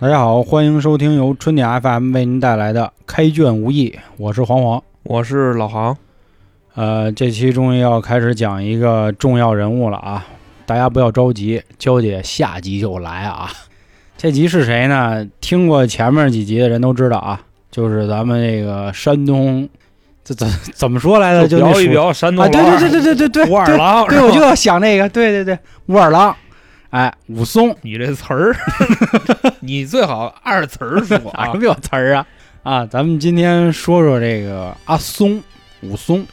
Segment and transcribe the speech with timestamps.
[0.00, 4.80] 大家好，欢迎收听由春点 FM 为您带来的《开卷无益》，我是黄黄。
[5.02, 5.96] 我是老航，
[6.76, 10.24] 呃，这期终于要开始讲一个重要人物了啊！
[10.66, 13.50] 大家不要着急，娇姐下集就来啊！
[14.16, 15.26] 这集是谁呢？
[15.40, 17.40] 听过前面几集的人都知道啊，
[17.72, 19.68] 就是咱们这个山东，
[20.22, 21.48] 这怎怎么说来着？
[21.48, 26.36] 就那属表一表山东啊，对对对对对对对，武二郎，对，我就要想那个，对对对，武二郎，
[26.90, 28.56] 哎，武松，你这词儿，
[29.60, 31.52] 你最好二词儿说啊什。
[31.58, 32.26] 么有词儿啊？
[32.62, 35.42] 啊，咱们今天说说这个阿松，
[35.82, 36.26] 武松。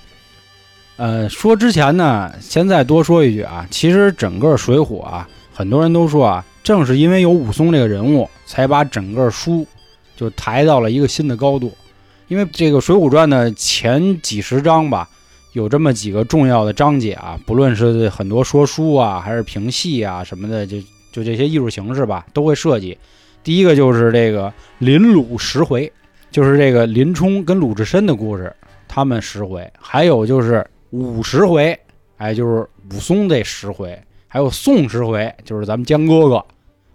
[0.95, 9.67] 呃，说之前呢，先再多说一句啊，其实整个《水浒》啊，很多人都说啊，正是因为有武松这个人物，才把整个书
[10.15, 11.75] 就抬到了一个新的高度。
[12.29, 15.09] 因为这个《水浒传》的前几十章吧，
[15.55, 20.81] 有这么几个重要的章节啊，不论是很多说书啊，还是评戏啊什么的，就
[21.13, 22.97] 就这些艺术形式吧，都会涉及。
[23.41, 25.89] 第一个就是这个林鲁十回，
[26.29, 28.53] 就是这个林冲跟鲁智深的故事，
[28.85, 31.79] 他们十回，还有就是五十回，
[32.17, 33.97] 哎，就是武松这十回，
[34.27, 36.45] 还有宋十回，就是咱们江哥哥，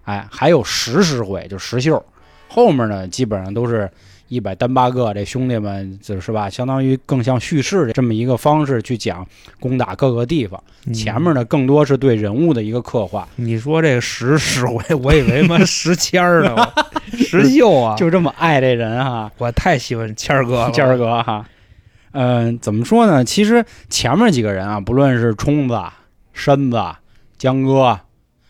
[0.02, 2.04] 哎，还有十十回，就石秀，
[2.46, 3.90] 后面呢基本上都是
[4.30, 9.26] 一百单八个，这兄弟们就是吧，相当于更像叙事的这么一个方式去讲
[9.58, 10.62] 攻打各个地方，
[10.94, 16.56] 前面呢更多是对人物的一个刻画，你说这个十十回，我以为妈 石谦儿呢，
[17.12, 21.44] 石秀啊，就这么爱这人哈、我太喜欢谦儿哥了，谦儿哥哈，
[22.12, 23.24] 嗯、怎么说呢？
[23.24, 25.76] 其实前面几个人啊，不论是冲子、
[26.32, 26.80] 身子、
[27.36, 27.98] 江哥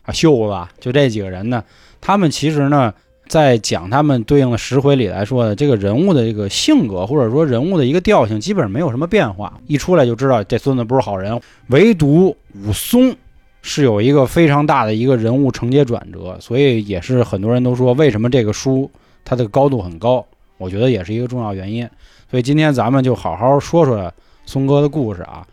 [0.02, 1.64] 啊、袖子，就这几个人呢，
[2.02, 2.92] 他们其实呢，
[3.30, 11.40] 在讲他们对应的十回里来说呢，这个人物的这个性格或者说人物的一个调性，基本上没有什么变化，一出来就知道这孙子不是好人。
[11.68, 13.14] 唯独武松
[13.62, 18.90] 是有一个非常大的一个人物承接转折，所以也是很多人都说，为什么这个书
[19.24, 20.26] 它的高度很高？
[20.58, 21.88] 我觉得也是一个重要原因。
[22.28, 24.12] 所以今天咱们就好好说说
[24.44, 25.46] 松哥的故事啊。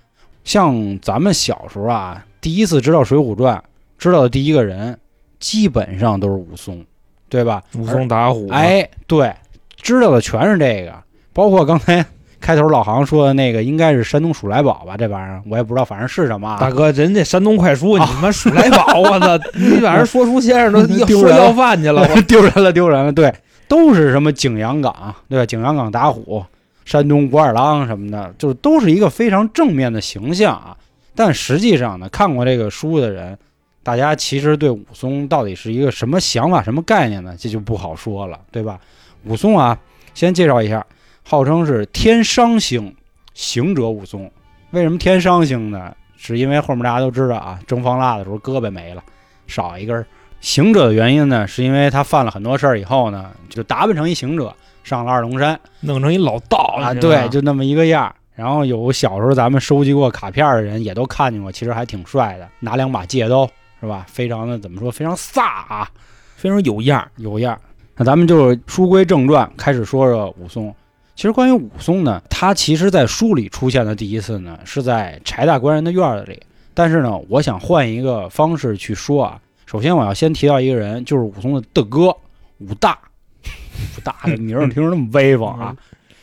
[0.43, 3.55] 像咱们小时候啊，第一次知道《水浒传》，
[3.99, 4.97] 知道的第一个人，
[5.39, 6.83] 基本上都是武松，
[7.29, 7.61] 对吧？
[7.75, 9.33] 武松打虎，，哎，对，
[9.81, 10.93] 知道的全是这个，
[11.33, 12.05] 包括刚才
[12.39, 14.95] 开头老航说的那个，应该是山东鼠来宝吧？
[14.97, 16.57] 这玩意儿我也不知道，反正是什么啊。
[16.59, 19.37] 大哥，人家山东快书，你妈鼠来宝，我操！
[19.57, 23.11] 你把人说书先生都说 丢人要饭去了，我 丢人了，丢人了。
[23.11, 23.33] 对，
[23.67, 24.93] 都是什么景阳冈，
[25.27, 25.45] 对吧？
[25.45, 26.43] 景阳冈打虎，
[26.85, 30.77] 山东武二郎什么的，就是都是一个非常正面的形象啊。
[31.15, 33.37] 但实际上呢，看过这个书的人，
[33.87, 37.33] 大家其实对武松到底是一个什么想法、什么概念呢？
[37.39, 38.77] 这就不好说了，对吧？
[39.23, 39.79] 武松啊，
[40.13, 40.85] 先介绍一下，
[41.23, 42.93] 号称是天商星，
[43.33, 44.29] 行者武松。
[44.71, 45.95] 为什么天商星呢？
[46.17, 49.01] 是因为后面大家都知道啊，征方腊的时候胳膊没了，
[49.47, 50.05] 少一根儿。
[50.41, 54.53] 行者的原因呢，是因为他犯了很多事儿以后呢，就打扮成一行者，
[54.83, 58.13] 上了二龙山弄成一老道啊，你知道吗对，就那么一个样儿。
[58.35, 63.49] 然后有小时候咱们收集过卡片儿的人也都看见过，其实还挺帅的，拿两把戒刀
[63.79, 64.05] 是吧？
[64.07, 65.89] 非常的怎么说，非常飒啊，
[66.35, 67.11] 非常有样儿。
[67.17, 67.61] 有样儿。
[67.95, 70.73] 那咱们就书归正传，开始说说武松。
[71.15, 76.41] 其实关于武松呢，他其实在书里出现的第一次呢，是在柴大官人的院子里。
[76.73, 79.39] 但是呢，我想换一个方式去说啊。
[79.65, 82.15] 首先，我要先提到一个人，就是武松的的哥
[82.59, 82.97] 武大。
[83.97, 85.75] 武大这名儿听着那么威风啊！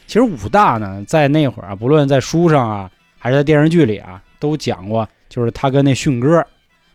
[0.07, 6.45] 其实武大呢，在那会儿啊，不论在书上啊，还是在电视剧里啊，都讲过，就是他跟那迅哥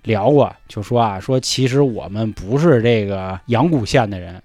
[0.03, 4.41] 聊过，就说啊，说其实我们不是这个阳谷县的人，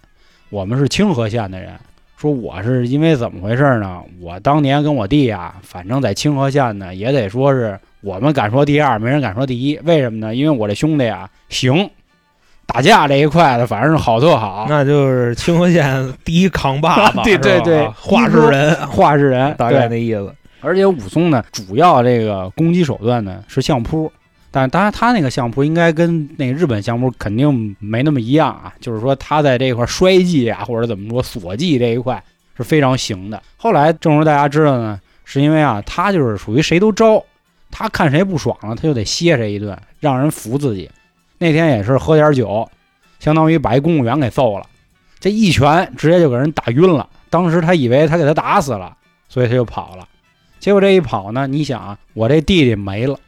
[0.50, 1.72] 我们是清河县的人。
[2.16, 4.00] 说我是因为怎么回事呢？
[4.20, 9.78] 我当年跟我弟啊，反正在清河县呢，也得说是我们敢说第二，没人敢说第一。
[9.84, 10.34] 为什么呢？
[10.34, 11.90] 因为我这兄弟啊，行，
[12.66, 20.32] 打架这一块的，反正是好特好，那就是清河县第一扛把子， 对对对话事人， 话事人，大概那意思。
[20.60, 24.10] 而且武松呢，主要这个攻击手段呢是相扑，
[24.54, 32.22] 但是当然他那个相扑应该跟那日本相扑肯定没那么一样啊，就是说他在这块摔技啊，或者怎么说锁技这一块
[32.56, 33.42] 是非常行的。
[33.56, 37.20] 后来正如大家知道呢，是因为啊，他就是属于谁都招，
[37.72, 40.88] 他看谁不爽了，他就得歇谁一顿，让人服自己。
[41.38, 42.70] 那天也是喝点酒，
[43.18, 44.64] 相当于把一公务员给揍了，
[45.18, 47.08] 这一拳直接就给人打晕了。
[47.28, 48.96] 当时他以为他给他打死了，
[49.28, 50.06] 所以他就跑了。
[50.60, 53.18] 结果这一跑呢，你想啊，我这弟弟没了，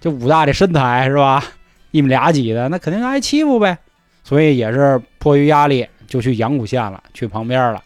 [0.00, 1.42] 这武大这身材是吧，
[1.90, 3.76] 一米俩几的，那肯定挨欺负呗。
[4.24, 7.82] 所以也是迫于压力，就去阳谷县了，去旁边了。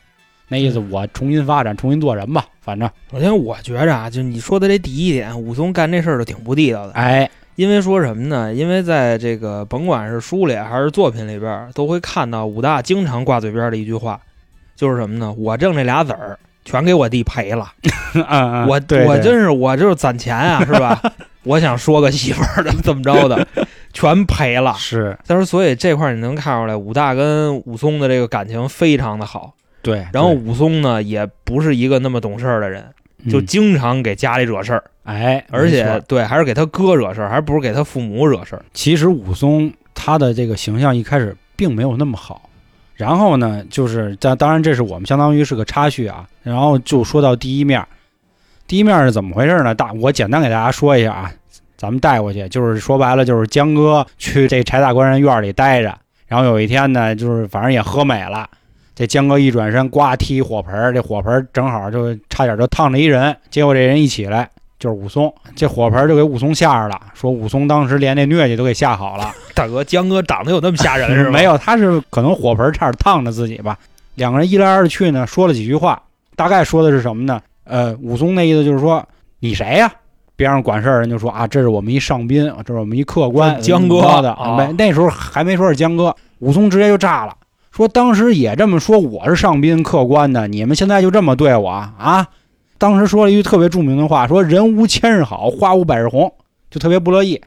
[0.48, 6.92] 那意思我重新发展，重新做人吧，反正首先，我觉着啊，就你说的这第一点，武松干这事儿就挺不地道的。
[6.92, 8.52] 哎，因为说什么呢？
[8.52, 14.20] 因为在这个甭管是书里还是作品里边，都会看到武大经常挂嘴边的一句话，
[14.76, 15.32] 就是什么呢？
[15.38, 17.72] 我挣这俩子儿，全给我弟赔了。
[18.26, 21.00] 啊，我对对我真是我就是攒钱啊，是吧？
[21.44, 23.46] 我想说个媳妇儿的，怎么着的，
[23.92, 24.74] 全赔了。
[24.74, 25.16] 是。
[25.26, 29.54] 但是所以这块儿你能看出来，武大跟武松的这个感情非常的好。
[29.82, 32.84] 对，然后武松呢，也不是一个那么懂事儿的人，
[33.28, 38.64] 就嗯经常给家里惹事儿，哎，而且对，还是给他哥惹事儿，还不是给他父母惹事儿。
[38.72, 42.48] 其实武松他的这个形象一开始并没有那么好，
[42.94, 47.84] 然后呢，就是当当然这是我们相当于是个插叙啊，然后就说到第一面，
[48.66, 49.74] 第一面是怎么回事呢？
[49.74, 51.32] 大我简单给大家说一下啊，
[51.76, 55.94] 咱们带过去，就是说白了就是江哥去这柴大官人院里待着，
[56.26, 58.48] 然后有一天呢，就是反正也喝美了。
[58.94, 64.48] 这江哥一转身，呱踢一火盆儿，这火盆儿正好就差点就烫着一人，结果这人一起来
[64.78, 69.32] 就是武松，这火盆儿就给武松吓着了，说武松当时连那疟疾都给吓好了。
[69.54, 71.30] 大哥，江哥长得有那么吓人是吗？
[71.30, 73.78] 没有，他是可能火盆差点烫着自己吧。
[74.14, 76.02] 两个人一来二去呢，说了几句话，
[76.36, 77.40] 大概说的是什么呢？
[77.64, 79.04] 呃，武松那意思就是说
[79.40, 79.92] 你谁呀、
[80.36, 84.32] 边上管事儿人就说啊，这是我们一上宾，这是我们一客官，这江哥的。
[84.32, 87.34] 啊没，那时候还没说是江哥，武松直接就炸了，
[87.70, 92.26] 说当时也这么说我是上宾客官的，你们现在就这么对我啊？
[92.78, 96.32] 当时说了一句特别著名的话，说人无千日好，花无百日红，
[96.68, 97.40] 就特别不乐意。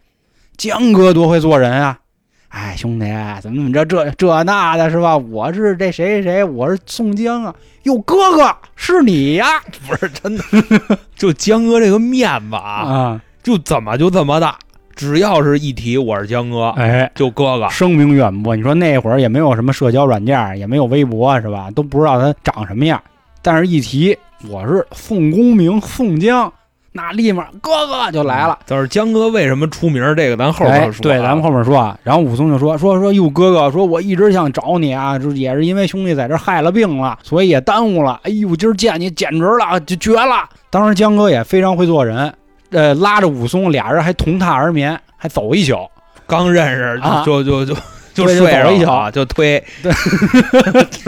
[0.55, 1.99] 江哥多会做人啊！
[2.49, 3.05] 哎，兄弟，
[3.41, 5.17] 怎么怎么着这这那的是吧？
[5.17, 7.53] 我是这谁谁谁，我是宋江啊！
[7.83, 9.45] 哟，哥哥是你呀！
[9.87, 10.43] 不是真的，
[11.15, 14.57] 就江哥这个面子啊，啊，就怎么就这么大，
[14.95, 17.67] 只要是一提我是江哥，哎，就哥哥。
[17.69, 18.55] 声名远播。
[18.55, 21.69] 你说那会儿也没有什么社交软件，也没有微博是吧？
[21.71, 23.01] 都不知道他长什么样。
[23.41, 24.17] 但是，一提
[24.49, 26.51] 我是宋公明宋江，
[26.95, 28.57] 那立马哥哥就来了。
[28.65, 30.15] 就是江哥为什么出名儿？
[30.15, 31.99] 这个咱后边哎，说啊、对，咱们后面说啊。
[32.03, 38.17] 然后武松就说说说哟，哥哥，说我一直想找你啊，就也是因为兄弟在这害了病了，所以也耽误了。
[38.23, 40.47] 哎呦，今儿见你简直了，就绝了。
[40.69, 42.33] 当时江哥也非常会做人，
[42.71, 45.75] 呃，拉着武松俩人还同榻而眠，还走一宿。
[46.25, 47.75] 刚认识啊就就就
[48.15, 49.93] 就睡走了一宿啊，就推， 对，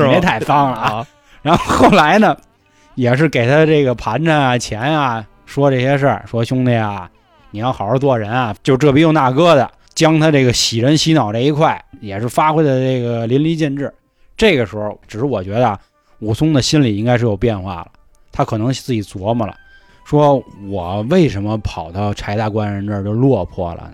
[0.09, 0.91] 别太脏了啊！
[0.97, 1.05] 啊，
[1.41, 2.35] 然后后来呢，
[2.95, 7.09] 也是给他这个盘缠啊、钱啊，说这些事儿，说兄弟啊，
[7.49, 13.91] 你要好好做人啊，就这逼又那哥的，将他这个洗人洗脑这一块也是发挥的这个淋漓尽致。
[14.35, 15.79] 这个时候，只是我觉得
[16.19, 17.88] 武松的心里应该是有变化了，
[18.31, 19.55] 他可能自己琢磨了，
[20.05, 23.94] 说我为什么跑到柴大官人这儿就落魄了呢？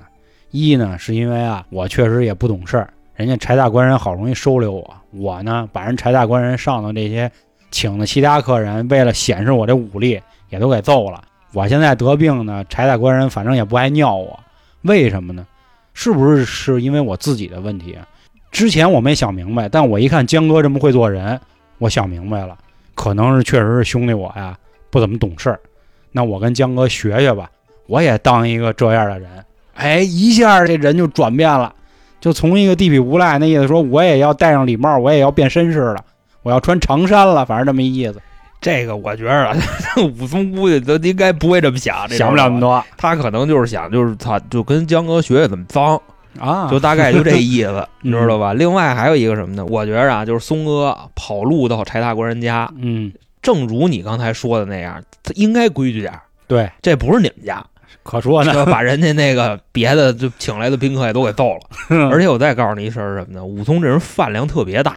[0.51, 7.31] 一呢，是因为啊，我确实也不懂事儿，人家柴大官人好容易收留我，我呢把人柴大官人上的这些
[7.71, 10.19] 请的其他客人，为了显示我这武力，
[10.50, 11.23] 也都给揍了。
[11.53, 14.39] 我现在得病呢，柴大官人反正也不爱尿我，
[14.81, 15.45] 为什么呢？
[15.94, 17.95] 是不是是因为我自己的问题？
[18.51, 21.39] 之前我没想明白，但我一看江哥这么会做人，
[21.77, 22.57] 我想明白了，
[22.95, 24.57] 可能是确实是兄弟我呀
[24.89, 25.59] 不怎么懂事儿。
[26.11, 27.50] 那我跟江哥学学吧，
[27.85, 29.29] 我也当一个这样的人。
[29.75, 31.73] 哎，一下这人就转变了，
[32.19, 36.03] 就从一个地痞无赖那意思说，我也要戴上礼帽，我也要变绅士了，
[36.41, 38.21] 我要穿长衫了，反正这么一意思，
[38.63, 39.56] 这个我觉着啊
[40.18, 42.83] 武松估计都应该不会这么想，这想不了那么多。
[42.98, 46.01] 他可能就是想，就是他就跟江哥学学怎么脏，
[46.39, 48.53] 啊，就大概就这意思， 你知道嗯吧？
[48.53, 49.65] 另外还有一个什么呢？
[49.65, 57.63] 我觉着啊，就是松哥跑路到柴大官人家，嗯，正如你刚才说的那样，他应该规矩点儿，对，这不是你们家，
[58.01, 61.59] 可说呢， 把人家那个别的就请来的宾客也都给揍了。
[62.09, 63.45] 而且我再告诉你一事儿是什么呢？
[63.45, 64.95] 武松这人饭量特别大，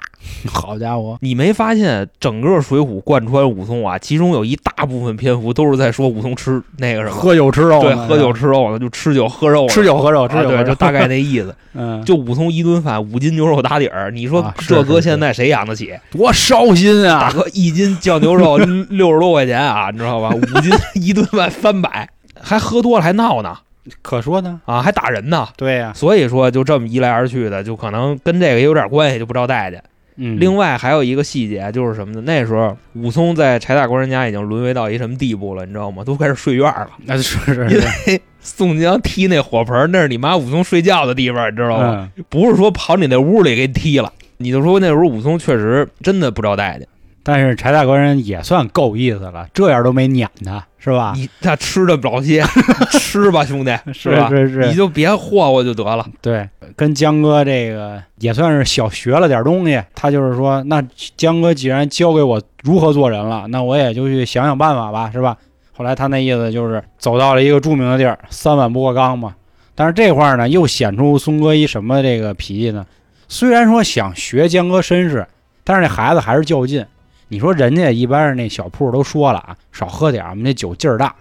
[0.50, 11.54] 好家伙，你没发现整个《水浒》贯穿武松啊，其中有一大部分篇幅都是在说武松吃那个什么，喝酒吃肉对，喝酒吃肉的，就吃酒喝肉，吃酒喝肉，吃酒对，就大概那意思。
[11.78, 15.92] 嗯，就武松一顿饭五斤牛肉打底儿，你说这搁现在谁养得起？
[16.10, 17.20] 多烧心啊！
[17.20, 20.30] 大哥，一斤酱牛肉六十多块钱啊，你知道吧？
[20.30, 22.08] 五斤一顿饭三百，
[22.46, 23.58] 还喝多了还闹呢
[24.02, 25.46] 可说呢，啊，还打人呢。
[25.56, 29.82] 对呀，所以说就这么一来二去的，就可能跟这个也有点关系，就不招待见。
[30.16, 32.22] 嗯，另外还有一个细节就是什么呢？
[32.24, 36.02] 那时候武松在柴大官人家已经沦为到一什么地步了，你知道吗？
[36.02, 36.88] 都开始睡院了。
[37.04, 42.10] 那是是因是，为宋江踢那火盆，那是你妈武松睡觉的地方，你知道吗？
[42.16, 44.12] 嗯，不是说跑你那屋里给你踢了。
[44.38, 46.88] 你就说那时候武松确实真的不招待见，
[47.28, 51.12] 但是柴大官人也算够意思了，这样都没撵他，是吧？
[51.16, 52.44] 你他吃的老些，
[53.00, 54.28] 吃吧兄弟，是吧？
[54.30, 56.06] 是是你就别霍霍就得了。
[56.22, 59.82] 对，跟江哥这个也算是小学了点东西。
[59.92, 60.80] 他就是说，那
[61.16, 65.36] 江哥既然教给我如何做人了，那我也就去想想办法吧，是吧？
[65.76, 69.34] 后来他那意思就是走到了一个著名的地儿，三碗不过冈嘛。
[69.74, 72.86] 但是这块儿呢，又显出松哥一什么这个脾气呢？
[73.26, 75.26] 虽然说想学江哥身世，
[75.64, 76.86] 但是那孩子还是较劲。
[77.28, 81.14] 你说人家一般是那小铺都说了啊，少喝点，我们这酒劲儿大，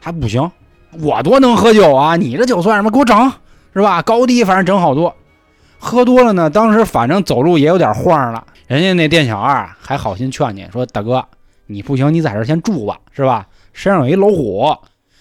[0.00, 0.50] 还不行。
[1.00, 2.90] 我多能喝酒啊，你这酒算什么？
[2.90, 3.32] 给我整，
[3.72, 4.02] 是吧？
[4.02, 5.14] 高低反正整好多。
[5.78, 8.44] 喝多了呢，当时反正走路也有点晃了。
[8.66, 11.24] 人家那店小二还好心劝你说：“大哥，
[11.66, 13.46] 你不行，你在这先住吧，是吧？
[13.72, 14.76] 身上有一老虎，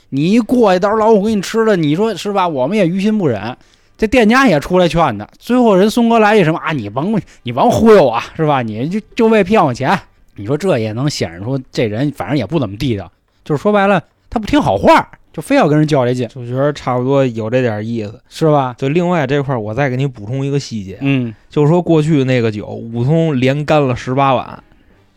[0.10, 2.48] 你一过去，到时候老虎给你吃了，你说是吧？
[2.48, 3.56] 我们也于心不忍。”
[3.98, 5.28] 这店家也出来劝他。
[5.40, 6.72] 最后人松哥来一什么啊？
[6.72, 8.62] 你甭你甭忽悠啊，是吧？
[8.62, 9.98] 你就就为骗我钱。
[10.38, 13.12] 你说这也能显示出这人反正也不怎么地道，
[13.44, 18.22] 就是说白了，他不听好话，就非要跟人较这劲，就觉得差不多有这点意思。
[18.30, 18.76] 是吧？
[18.78, 24.64] 就另外这块儿，我再给你补充一个细节，嗯，就是说过去那个酒，武松连干了十八碗，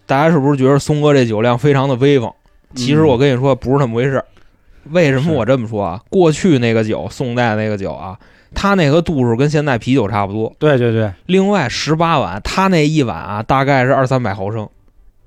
[0.07, 2.33] 大家是不是觉得松哥这酒量非常的威风？
[2.75, 4.23] 其实我跟你说不是那么回事。
[4.91, 6.01] 为什么我这么说啊？
[6.09, 8.19] 过去那个酒，宋代那个酒啊，
[8.55, 10.53] 它那个度数跟现在啤酒差不多。
[10.59, 14.69] 对对对，另外十八碗，它那一碗啊，大概是二三百毫升，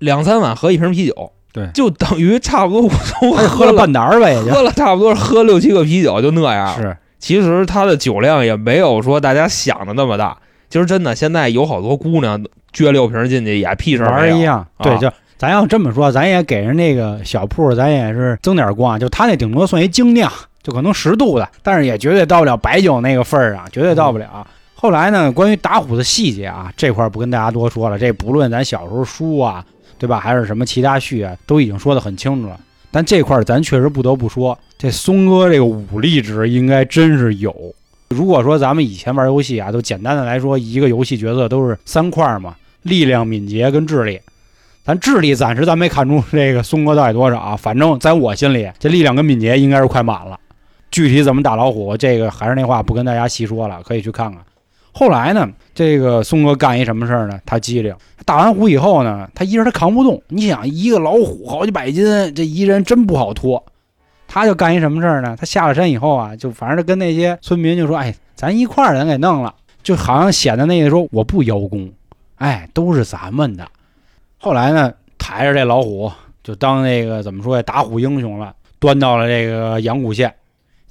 [0.04, 6.76] 两三碗喝一瓶啤酒，对就等于差不多武松他喝了了半打儿呗，也就喝了差不多喝六七个啤酒就那样。
[6.76, 10.38] 是其实他的酒量也没有说大家想的那么大。
[10.70, 12.44] 其实真的，现在有好多姑娘
[12.76, 14.68] 撅六瓶进去也屁事儿没有玩儿一样。
[14.80, 20.32] 对，啊就咱要这么说，咱也给人那个小铺，咱也是增点光，就他那顶多算一精酿，
[20.64, 24.46] 就可能十度的，但是也绝对到不了白酒那个份儿上，绝对到不了。
[24.74, 29.64] 后来呢，关于打虎的细节啊，这块儿不跟大家多说了，这不论咱小时候书啊，
[30.04, 32.60] 对吧，还是什么其他序啊，都已经说得很清楚了。
[32.92, 37.56] 但这块儿咱确实不得不说，这松哥这个武力值应该真是有。
[38.10, 44.20] 如果说咱们以前玩游戏啊，都简单的来说，一个游戏角色都是三块嘛，力量、敏捷跟智力。
[44.84, 50.38] 咱智力暂时咱没看出这个松哥到底多少啊，反正在我心里，这力量跟敏捷应该是快满了。
[50.92, 54.42] 具体怎么打老虎，这个还是那话，不跟大家细说了，可以去看看。
[54.94, 57.40] 后来呢，这个松哥干一什么事儿呢？
[57.46, 57.94] 他机灵，
[58.26, 60.22] 打完虎以后呢，他一人他扛不动。
[60.28, 63.64] 你想，一个老虎好几百斤，这一人真不好拖。
[64.28, 65.36] 他就干一什么事儿呢？
[65.38, 71.92] 他下了山以后啊，就反正跟那些村民就说：“哎，咱一块儿咱给弄了。”就好像显得那个说我不邀功，
[72.38, 73.68] 哎，都是咱们的。
[74.38, 76.12] 后来呢，抬着这老虎
[76.44, 80.34] 就当那个怎么说呀，打虎英雄了，端到了这个阳谷县。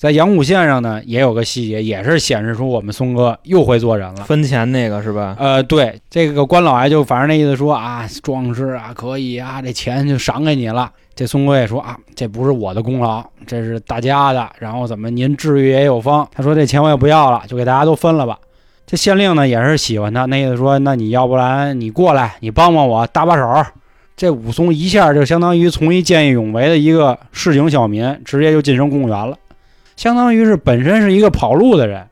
[0.03, 4.25] 在阳谷县上呢，也有个细节，也是显示出我们松哥又会做人了。
[4.25, 5.37] 分钱那个是吧？
[5.39, 10.91] 呃，对，这个关老爷就反正那意思说啊，壮士啊，可以啊，这钱就赏给你了。
[11.15, 14.51] 这松哥也说啊，这不是我的功劳，这是大家的。
[14.59, 16.29] 然后怎么您治愈也有方？
[16.35, 18.37] 他说这钱我也不要了，就给大家都分了吧。
[18.85, 23.65] 这县令呢也是喜欢他，那意思说，那你要不然你过来，你帮帮我，搭把手。
[24.17, 29.37] 这武松一下就相当于从一见义勇为的一个市井小民，直接就晋升公务员了，
[29.97, 32.07] 相当于是本身是一个跑路的人，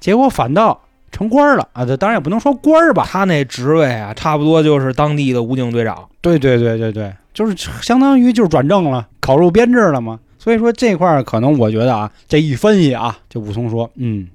[0.00, 0.80] 结果反倒
[1.10, 1.84] 成官了啊！
[1.84, 6.08] 这当然也不能说官儿吧，他那职位啊，差不多就是当地的武警队长。
[6.20, 10.20] 对对对对对，就是相当于就是转正了，考入编制了嘛。
[10.38, 14.28] 所以说这块儿可能我觉得啊，这一分析啊，这武松说，嗯，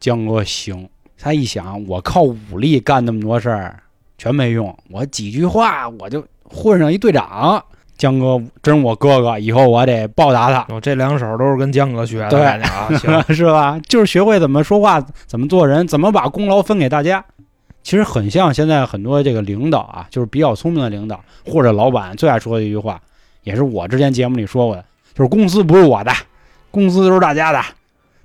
[0.00, 0.88] 江哥行。
[1.18, 3.78] 他一想，我靠武力干那么多事儿
[4.18, 7.64] 全没用，我几句话我就混上一队长。
[7.96, 10.66] 江哥真我哥哥，以后我得报答他。
[10.74, 12.88] 我这两手都是跟江哥学的，对啊，
[13.32, 13.80] 是吧？
[13.88, 17.24] 就是学会怎么说话，怎么做人，怎么把功劳分给大家。
[17.82, 23.00] 其实很像现在很多这个领导啊，就是比较聪明的领导或者老板最爱说的一句话，
[23.42, 24.84] 也是我之前节目里说过的，
[25.14, 26.10] 就是公司不是我的，
[26.70, 27.60] 公司都是大家的。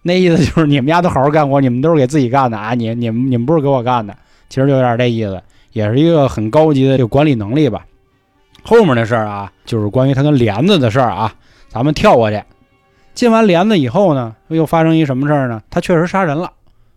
[0.01, 4.15] 那意思就是你们家都好好干活，你们都是给自己干的啊，你你们你们不是给我干的。
[4.47, 5.39] 其实就有点这意思，
[5.73, 7.85] 也是一个很高级的这个管理能力吧。
[8.63, 11.33] 后面的事儿啊，就是关于他跟帘子的事儿啊，
[11.67, 12.41] 咱们跳过去。
[13.13, 15.61] 进完帘子以后呢，又发生一什么事儿呢？
[15.69, 16.51] 他确实杀人了，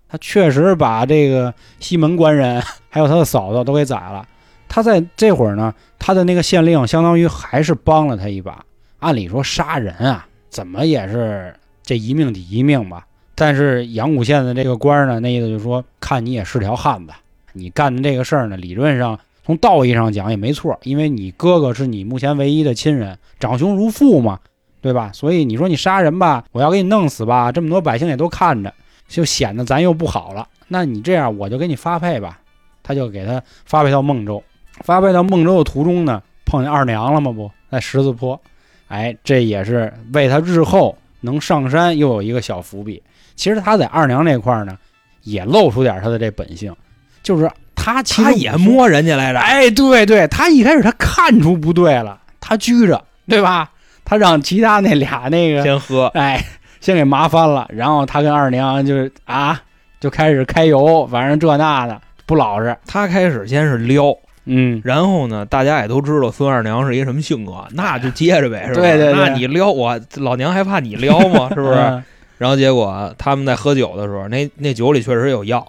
[0.09, 4.27] 他确实把这个西门官人 还有他的嫂子都给宰了。
[4.69, 8.65] 他在这会儿呢，他的那个县令相当于还是帮了他一把。
[9.01, 13.05] 按理说杀人啊，怎么也是这一命抵一命吧。
[13.35, 17.13] 但是阳谷县的这个官呢，那意思就是说，看你也是条汉子，
[17.53, 24.39] 你干的这个事儿呢，理论上从道义上讲也没错，因为你哥哥是你目前唯一的亲人，长兄如父嘛，
[24.81, 25.11] 对吧？
[25.13, 28.73] 所以你说你杀人吧，我要给你弄死吧，这么多百姓也都看着，
[29.09, 30.49] 就显得咱又不好了。
[30.69, 32.39] 那你这样，我就给你发配吧。
[32.85, 34.43] 他就给他发配到孟州，
[34.81, 37.31] 发配到孟州的途中呢，碰见二娘了吗？
[37.31, 38.41] 不在十字坡，
[38.89, 43.01] 哎，这也是为他日后能上山又有一个小伏笔。
[43.37, 44.77] 其实他在二娘那块儿呢，
[45.23, 46.75] 也露出点他的这本性，
[47.23, 47.49] 就是
[47.85, 49.41] 他其实他也摸人家来着。
[49.41, 53.69] 哎，对对，他一开始他看出不对了，他拘着，对吧？
[54.05, 56.45] 他让其他那俩那个，先喝，哎，
[56.81, 59.61] 先给麻翻了，然后他跟二娘就是啊，
[60.01, 62.77] 就开始开油，反正这那的不老实。
[62.87, 68.81] 他开始先是撩，嗯，然后呢，大家也都知道孙二娘是一什么性格，那就接着呗，是吧？
[68.81, 71.49] 对对对那你撩我，老娘还怕你撩吗？
[71.51, 71.75] 是不是？
[71.79, 72.05] 嗯
[72.39, 75.65] 然后结果他们在喝酒的时候，那那酒里确实有药。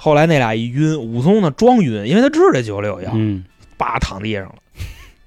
[0.00, 3.44] 后来那俩一晕，武松呢装晕，因为他知道这酒里有药，嗯，
[3.76, 4.54] 叭躺地上了。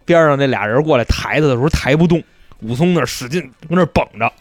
[0.06, 2.24] 边上那俩人过来抬他的时候抬不动，
[2.62, 4.32] 武松那使劲跟那绷着，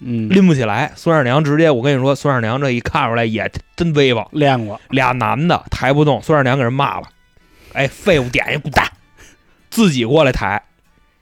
[0.00, 0.92] 嗯，拎不起来。
[0.96, 7.08] 孙二娘直接，我跟你说，孙二娘这一看出来也真威风，练过，俩男的抬不动，孙二娘给人骂了，
[7.72, 8.90] 哎，废物点心滚蛋，
[9.70, 10.62] 自己过来抬，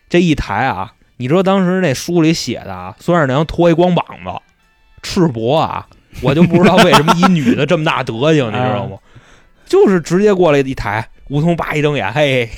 [0.08, 4.30] 这一抬啊，你知道当时那书里写的啊，孙二娘脱一光膀子，
[5.02, 5.86] 赤膊啊，
[6.22, 8.96] 我就不知道为什么一女的这么大德行，你知道吗？
[9.66, 12.48] 就是直接过来一抬，吴桐叭一睁眼，嘿，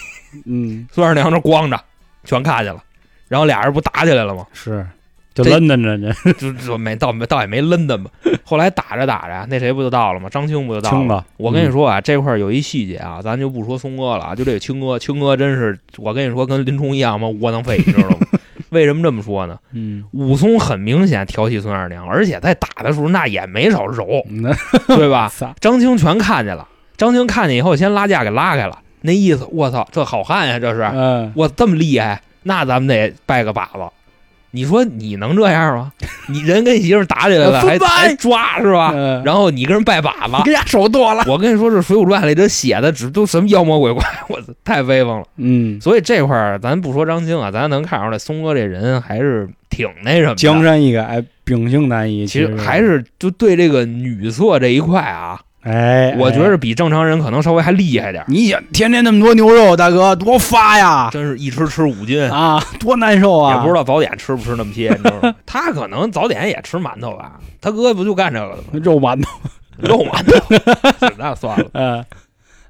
[0.45, 1.81] 嗯，孙二娘这光着，
[2.25, 2.83] 全看见了，
[3.29, 4.45] 然后俩人不打起来了吗？
[4.53, 4.87] 是，
[5.35, 8.07] 就这抡着这 就就没倒没倒也没抡他们。
[8.45, 10.29] 后来打着打着，那谁不就到了吗？
[10.29, 11.25] 张青不就到了吗？
[11.37, 18.17] 我跟你说啊，这块儿有一细节啊，咱就不说松哥了啊，就这个青哥，青哥真是，我跟你说跟林冲一样嘛，窝囊废，你知道吗？
[18.77, 19.59] 为什么这么说呢？
[19.73, 24.07] 嗯，武松很明显调戏孙二娘，而且在打的时候那也没少揉，
[24.87, 25.33] 对吧？
[25.61, 33.81] 张青全看见了，张青看见以后先拉架给拉开了，那意思，我操，这好汉呀，这是，嗯，我这么厉害，那咱们得拜个把子。
[34.57, 35.93] 你说你能这样吗？
[36.29, 38.91] 你人跟媳妇打起来了，还还抓是吧？
[38.97, 45.25] 嗯然后你跟人拜把子你，跟人家手剁了，我跟你说，这《水浒传》里这写的只都什么妖魔鬼怪， 我操，太威风了。
[45.37, 50.35] 嗯，所以这块儿咱不说张青啊，咱能看出来，松哥这人还是挺那什么。
[50.35, 58.27] 江山易改，秉性难移，其实还是就对这个女色这一块啊，哎，我觉哎得比正常人可能稍微还厉害点儿。
[58.29, 61.11] 你想天天那么多牛肉，大哥多发呀！
[61.13, 63.57] 真是一吃吃五斤，啊，多难受啊！
[63.57, 65.35] 也不知道早点吃不吃那么些，你知道吗？
[65.45, 68.69] 他可能早点也吃馒头吧，他哥不就干这个的吗？
[68.83, 69.29] 肉馒头。
[69.79, 71.67] 肉馒头，那算了。
[71.75, 71.97] 呃，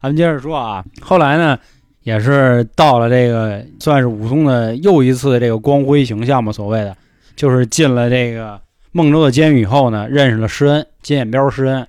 [0.01, 1.59] 咱们接着说啊，后来呢，
[2.03, 6.97] 也是到了这个算是武松的又一次这个光辉形象吧，所谓的，
[7.37, 8.59] 就是进了这个
[8.91, 11.87] 孟州的监狱以后呢，认识了施恩，金眼彪施恩。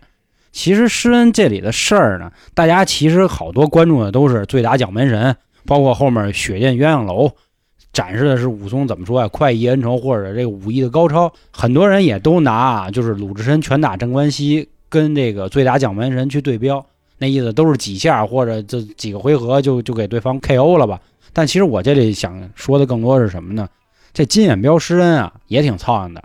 [0.58, 5.36] 其实施恩这里的事儿呢，大家其实好多关注的都是醉打蒋门神，
[5.68, 7.30] 包括后面血溅鸳鸯楼，
[7.94, 11.32] 展示的是武松怎么说呀，快意恩仇或者这个武艺的高超。
[11.52, 16.84] 很多人也都拿，就是鲁智深拳打镇关西跟这个醉打蒋门神去对标，
[17.20, 21.00] 那意思都是几下或者这几个回合就就给对方 KO 了吧。
[21.34, 23.70] 但其实我这里想说的更多是什么呢？
[24.12, 26.24] 这金眼彪施恩啊，也挺操心的。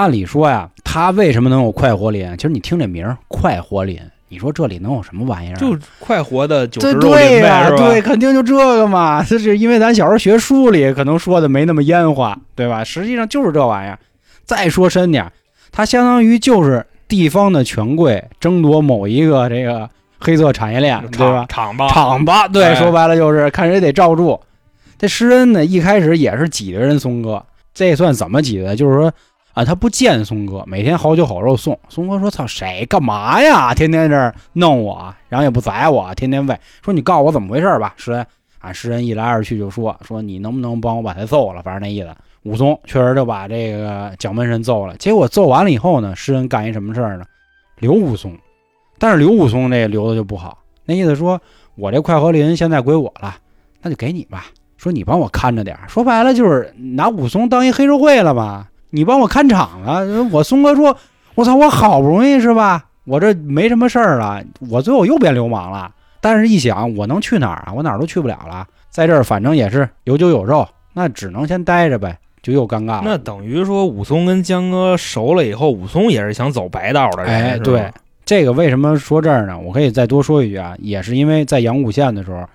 [0.00, 2.34] 按理说呀，他为什么能有快活林？
[2.36, 5.56] 其实你听这名儿“快活林”，你说这里能有什么玩意儿啊？
[5.56, 7.88] 就快活的九对十肉林对呀、呗，是吧？
[7.88, 9.22] 对，肯定就这个嘛。
[9.22, 12.82] 这是因为咱小时候学书里可能说的没那么烟花，对吧？
[12.82, 13.98] 实际上就是这玩意儿。
[14.44, 15.32] 再说深点儿，
[15.70, 21.44] 它相当于就是地方的权贵争夺某一个这个黑色产业链，对吧？
[21.48, 24.40] 厂吧，厂吧，对，哎说白了就是看谁得罩住。
[24.98, 28.74] 这施恩呢，一开始也是挤兑人松哥，这算怎么挤的？
[28.74, 29.12] 就是说
[29.52, 31.78] 啊，他不见松哥，每天好酒好肉送。
[31.88, 33.74] 松哥说：“操，谁干嘛呀？
[33.74, 36.56] 天天这弄我，然后也不宰我，天天喂。
[36.84, 38.24] 说你告诉我怎么回事吧。”施恩
[38.60, 41.62] 啊，施恩一来二去就说说你能不能帮我把他揍了？
[41.62, 42.08] 反正那意思。
[42.44, 44.96] 武松确实就把这个蒋门神揍了。
[44.96, 47.24] 结果揍完了以后呢，施恩干一什么事儿呢？
[47.80, 48.34] 留武松，
[48.98, 51.38] 但是留武松这留的就不好，那意思说
[51.74, 53.36] 我这快活林现在归我了，
[53.82, 54.46] 那就给你吧。
[54.78, 58.69] 说你帮我看着点，说白了就是拿武松当一黑社会了吧？
[58.90, 60.24] 你帮我看场了。
[60.30, 60.96] 我松哥说，
[61.34, 62.84] 我操，我好不容易是吧？
[63.04, 65.90] 我这没什么事儿了，我最后又变流氓了。
[66.20, 67.72] 但是一想，我能去哪儿啊？
[67.74, 73.02] 我哪儿都去不了了，在这儿反正也是有酒有肉，那只能先待着呗，就又尴尬了。
[73.04, 77.90] 那等于说武松跟江哥熟了以后，武松也是想走白道的人，哎，对，
[78.26, 79.58] 这个为什么说这儿呢？
[79.58, 82.46] 我可以再多说一句啊，也是因为在阳谷县的时候，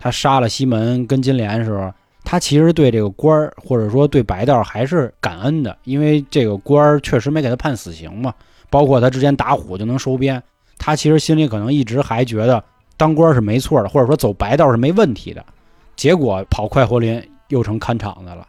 [0.00, 1.92] 他杀了西门跟金莲的时候，
[2.24, 8.32] 他其实对这个官儿或者说对白道还是感恩的，因为这个官儿确实没给他判死刑嘛，
[8.70, 10.42] 包括他之前打虎就能收编，
[10.78, 12.62] 他其实心里可能一直还觉得
[12.96, 15.44] 当官是没错的，或者说走白道是没问题的，
[15.96, 18.46] 结果跑快活林又成看场子了。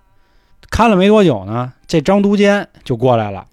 [0.69, 3.45] 看了没多久呢，这张都监就过来了，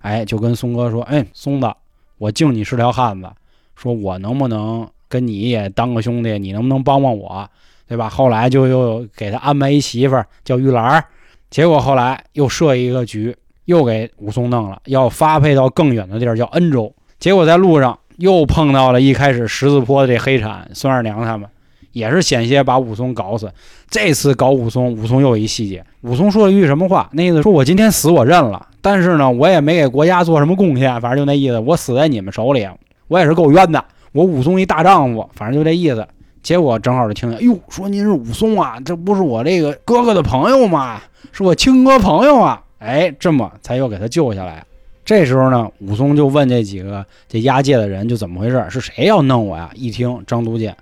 [0.00, 1.72] 哎，就跟松哥说：“哎，松子，
[2.18, 3.28] 我敬你是条汉子，
[3.74, 6.38] 说我能不能跟你也当个兄弟？
[6.38, 7.48] 你能不能帮帮我，
[7.88, 11.02] 对吧？”后来就又给他安排一媳妇儿叫玉兰，
[11.50, 16.94] 结果后来又设一个局，又给武松弄了，要发配到更远的地儿，叫恩州。
[17.18, 21.48] 结果在路上又碰到了一开始十字坡的这黑产孙二娘他们，
[21.92, 23.50] 也是险些把武松搞死。
[23.90, 27.08] 这次搞武松，武松又一细节，武松说了一句什么话？
[27.12, 32.68] 那意思说我今天死我认了，但是呢，我也没给国家做什么贡献，反正就那意思，我死在你们手里，
[33.08, 33.82] 我也是够冤的。
[34.12, 36.06] 我武松一大丈夫，反正就这意思。
[36.48, 40.98] 结果正好就听见，哟，说您是武松啊，这不是我这个哥哥的朋友吗？
[41.30, 42.64] 是我亲哥朋友啊。
[42.78, 44.64] 哎，这么才又给他救下来。
[45.04, 48.64] 这时候呢，武松就问这几个这押解的人，就怎么回事？
[48.70, 49.70] 是谁要弄我呀？
[49.74, 50.74] 一听张都监，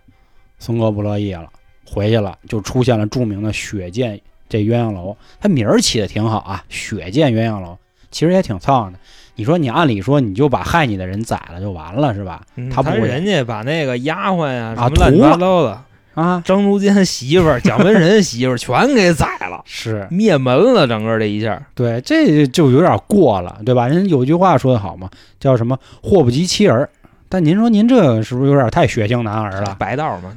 [0.61, 1.48] 松哥不乐意了，
[1.85, 5.16] 回去了，就出现了著名的血溅这鸳鸯楼。
[5.40, 7.76] 他名儿起的挺好啊，血溅鸳鸯楼，
[8.12, 9.00] 其实也挺丧的。
[9.37, 12.42] 你说你按理说你就把害你的人宰了就完了是吧？
[12.72, 15.81] 他不人家把那个丫鬟呀啊什么乱七八糟的
[16.14, 21.62] 啊，张都监媳妇儿、蒋文人媳妇儿 全给宰了，是灭门了，整个这一下。
[21.75, 23.87] 对，这就有点过了，对吧？
[23.87, 26.88] 人有句话说的好嘛，叫什么“祸不及妻儿”。
[27.29, 29.77] 但您说您这是不是有点太血性男儿了？
[29.79, 30.33] 白道嘛，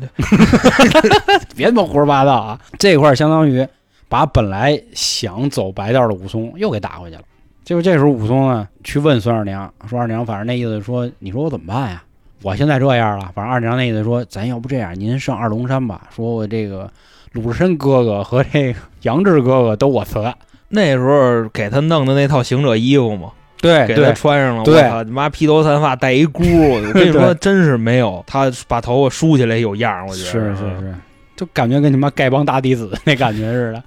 [1.56, 2.60] 别他妈胡说八道啊！
[2.78, 3.66] 这块相当于
[4.10, 7.22] 把本来想走白道的武松又给打回去了。
[7.70, 12.02] 就是这时候武松呢去问孙二娘，说二娘，反正那意思说，你说我怎么办呀？
[12.42, 16.08] 我现在这样了，反正二娘那意思说，咱要不这样，您上二龙山吧。
[16.10, 16.92] 说我这个
[17.34, 20.20] 鲁智深哥哥和这个杨志哥哥都我辞。
[20.70, 23.30] 那时候给他弄的那套行者衣服嘛，
[23.62, 24.64] 对，给他穿上了。
[24.64, 30.96] 对，我操，你妈披头散发带一箍，我 跟你说，真是没有他把头发梳起来有样，我觉得是是是，
[31.36, 33.84] 就感觉跟你妈丐帮大弟子 那感觉似的。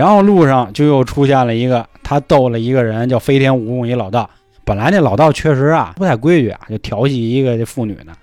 [0.00, 4.30] 然后路上就又出现了一个，他斗了一个人，叫飞天武功一老道。
[4.64, 8.14] 本来那老道确实啊不太规矩啊，就调戏一个这妇女呢。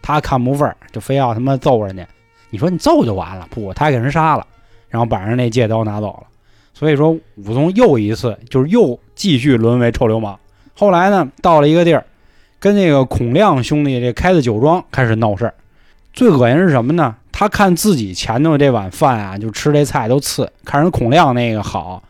[0.00, 2.06] 他看不分，就非要他妈揍人家。
[2.48, 4.46] 你说你揍就完了，不，他还给人杀了，
[4.88, 6.26] 然后把人那戒刀拿走了。
[6.72, 10.40] 所以说武松又一次就是又继续沦为臭流氓。
[10.74, 12.02] 后来呢，到了一个地儿，
[12.58, 15.52] 跟那个孔亮兄弟这开的酒庄开始闹事儿。
[16.14, 17.14] 最恶心是什么呢？
[17.38, 22.02] 他看自己前头这碗饭啊，就吃这菜都次，看人孔亮那个好，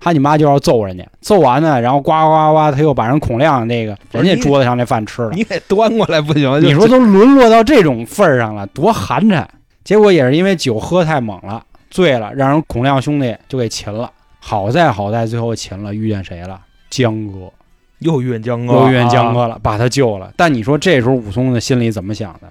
[0.00, 6.58] 他你妈就要揍人家，揍完呢，然后呱呱呱，他又把人孔亮那个人家桌子上那饭吃了，你给端过来不行？
[6.62, 9.44] 你说都沦落到这种份儿上了，多寒碜！
[9.84, 14.10] 结果也是因为酒喝太猛了，醉了，让人孔亮兄弟就给擒了。
[14.38, 16.58] 好在好在最后擒了，遇见谁了？
[16.88, 17.52] 江哥，
[17.98, 20.32] 又遇见江哥，又遇见江哥了，把他救了。
[20.38, 22.50] 但你说这时候武松的心里怎么想的？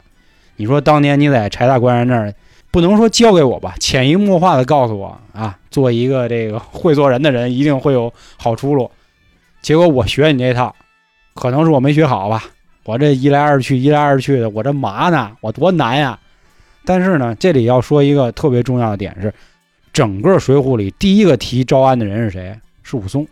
[0.59, 2.33] 你说当年你在柴大官人那儿，
[2.69, 8.91] 不能说教给我吧，潜移默化的告诉我啊，做一个这个会做人的人，一定会有好出路。
[9.61, 10.75] 结果我学你这套，
[11.33, 12.43] 可能是我没学好吧，
[12.83, 15.31] 我这一来二去，一来二去的，我这嘛呢？
[15.39, 16.19] 我多难呀！
[16.83, 19.33] 但是呢，这里要说一个特别重要的点是，
[19.93, 22.53] 整个《水浒》里第一个提招安的人是谁？
[22.83, 23.25] 是武松。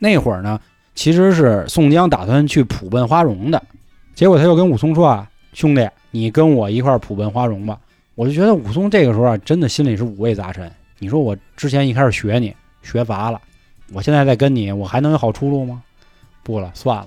[0.00, 0.60] 那会儿呢，
[0.96, 3.62] 其实是宋江打算去普奔花荣的，
[4.16, 7.78] 结果他又跟武松说啊，兄弟，你跟我一块儿普奔花荣吧。
[8.14, 10.70] 我就觉得武松这个时候啊，真的心里是五味杂陈。
[10.98, 13.40] 你说我之前一开始学你学乏了，
[13.92, 15.82] 我现在再跟你，我还能有好出路吗？
[16.42, 17.06] 不了，算了。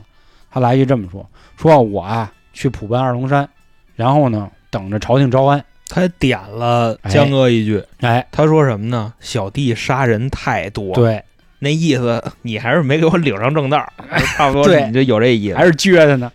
[0.49, 3.47] 他来一句这么说：说我啊去普奔二龙山，
[3.95, 5.63] 然后呢等着朝廷招安。
[5.89, 9.13] 他点了江哥一句，哎，他说什么呢？
[9.21, 11.23] 小弟杀人太多，对，
[11.60, 13.77] 那意思你还是没给我领上正道，
[14.36, 16.29] 差不多，对你就有这意思，还是撅的呢。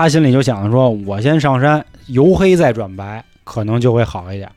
[0.00, 4.48] 他心里就想着说，我先上山，由黑再转白，可能就会好一点。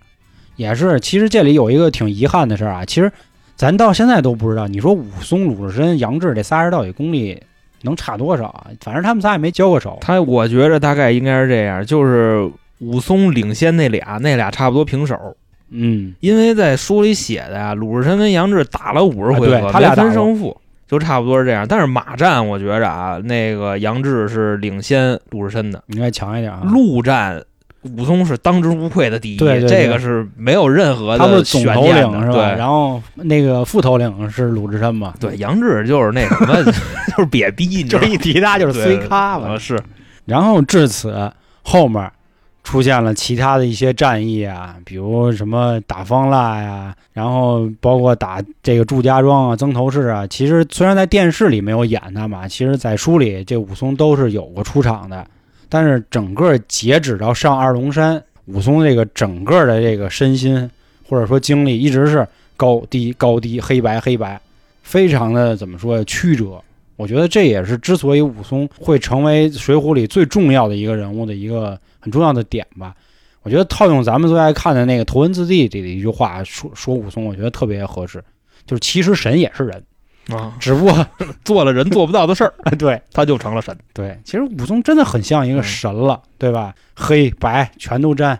[0.56, 3.12] 也是，其实这里有一个挺遗憾的事儿啊，其实
[3.58, 7.38] 咱到现在都不知道，你说武松、鲁智深、杨志这仨人到底功力
[7.82, 8.67] 能差多少啊？
[8.79, 9.97] 反正他们仨也没交过手。
[9.99, 15.36] 他我觉着大概应该是这样，就是武松领先那俩，那俩差不多平手。
[15.71, 20.56] 嗯，因为在书里写的呀，鲁智深跟杨志打了五十回合，啊他俩分胜负，
[20.88, 21.65] 就差不多是这样。
[21.67, 26.62] 但是马战，我觉着啊，那个杨志是领先鲁智深的，应该强一点啊。
[26.65, 27.41] 陆战
[27.98, 32.34] 武松是当之无愧的第一，对对对这个是没有任何他不是的悬总头领是吧？
[32.34, 32.41] 对。
[32.58, 35.13] 然后那个副头领是鲁智深嘛？
[35.19, 39.58] 对，杨志就是那什么， 就是瘪逼，就是一提他就是对碎咖嘛啊。
[39.58, 39.78] 是
[40.26, 41.30] 然后至此
[41.62, 42.10] 后面
[42.63, 50.26] 出现了其他的一些战役啊，比如什么打方腊呀，然后包括打这个祝家庄啊、曾头市啊。
[50.28, 55.26] 其实虽然在电视里没有演他嘛，其实在书里这武松都是有过出场的。
[55.67, 60.69] 但是整个截止到上二龙山，武松这个整个的这个身心
[61.10, 64.39] 或者说精力一直是高低高低黑白黑白，
[64.84, 66.62] 非常的怎么说曲折。
[67.03, 72.95] 我觉得这也是之所以武松会成为《水浒》里最重要的一个人物的一个很重要的点吧。
[73.41, 78.23] 我觉得套用咱们最爱看的那个《头文字 D》里的一句话说说武松，我觉得特别合适，
[78.65, 79.83] 就是其实神也是人，
[80.29, 81.07] 啊，只不过
[81.43, 83.77] 做了人做不到的事儿， 对他就成了神。
[83.93, 86.73] 对，其实武松真的很像一个神了，对吧？
[86.95, 88.39] 黑白全都沾，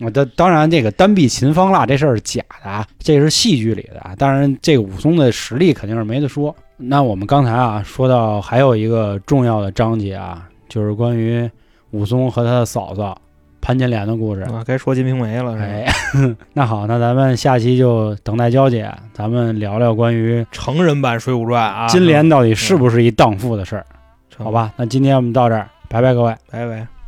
[0.00, 4.14] 啊，当当然，这个单臂秦方腊这事儿是假的啊，这是戏剧里的啊。
[4.16, 6.54] 当然，这个武松的实力肯定是没得说。
[6.76, 11.48] 那我们刚才啊说到还有一个重要的章节啊，就是关于
[11.90, 13.20] 武松和他的嫂嫂
[13.60, 14.40] 潘金莲的故事。
[14.42, 15.58] 啊，该说《金瓶梅》了？
[15.60, 15.86] 哎，
[16.54, 23.84] 那好，那咱们下期就等待交姐，咱们聊聊关于成人版《水浒传》啊，金莲到底是不是一荡妇的事儿，
[24.30, 24.72] 成好，吧？
[24.76, 26.34] 那今天我们到这儿，拜拜各位。
[26.50, 26.99] 拜拜。